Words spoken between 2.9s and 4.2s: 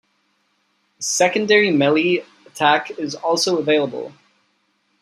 is also available.